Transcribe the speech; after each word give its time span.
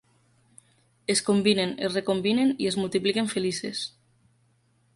Es 1.15 1.19
combinen, 1.27 1.75
es 1.87 1.93
recombinen 1.99 2.53
i 2.65 2.71
es 2.71 2.79
multipliquen 2.85 3.31
felices. 3.35 3.83